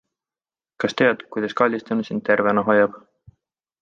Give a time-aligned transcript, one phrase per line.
[0.83, 2.97] Kas tead, kuidas kallistamine sind tervena hoiab?